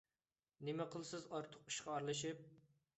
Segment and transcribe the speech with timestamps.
[0.69, 2.45] نېمە قىلىسىز ئارتۇق ئىشقا ئارىلىشىپ؟